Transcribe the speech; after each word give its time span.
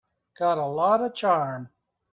Got 0.35 0.57
a 0.57 0.65
lot 0.65 1.01
of 1.03 1.13
charm. 1.13 1.69